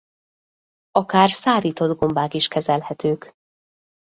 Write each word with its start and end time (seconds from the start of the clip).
Akár 0.91 1.29
szárított 1.29 1.97
gombák 1.97 2.33
is 2.33 2.47
kezelhetők. 2.47 3.31